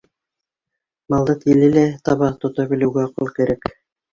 [1.13, 3.71] Малды тиле лә таба, тота белеүгә аҡыл кәрәк.